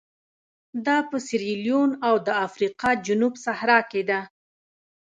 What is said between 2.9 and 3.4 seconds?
جنوب